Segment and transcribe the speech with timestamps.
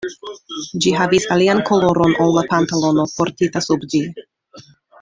[0.85, 4.03] Ĝi havis alian koloron ol la pantalono, portita sub ĝi.